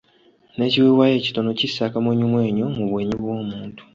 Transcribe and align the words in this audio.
N'ekiweebwayo 0.55 1.13
ekitono 1.19 1.49
kissa 1.59 1.81
akamwenyumwenyu 1.87 2.65
mu 2.75 2.85
bwenyi 2.89 3.15
bw'omuntu. 3.21 3.81